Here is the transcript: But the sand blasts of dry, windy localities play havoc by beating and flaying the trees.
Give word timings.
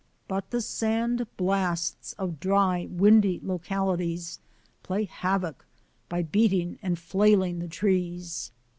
But 0.27 0.49
the 0.49 0.61
sand 0.61 1.27
blasts 1.37 2.13
of 2.13 2.39
dry, 2.39 2.87
windy 2.89 3.39
localities 3.43 4.39
play 4.81 5.03
havoc 5.03 5.63
by 6.09 6.23
beating 6.23 6.79
and 6.81 6.97
flaying 6.97 7.59
the 7.59 7.67
trees. 7.67 8.51